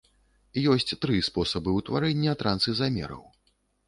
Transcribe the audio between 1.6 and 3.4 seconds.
ўтварэння трансізамераў.